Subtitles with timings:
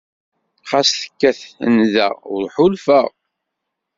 [0.69, 1.39] Xas tekkat
[1.75, 3.05] nda, ur ḥulfeɣ.